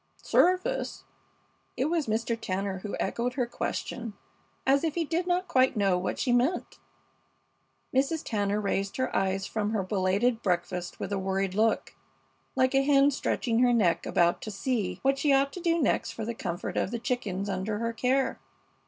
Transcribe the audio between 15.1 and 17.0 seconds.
she ought to do next for the comfort of the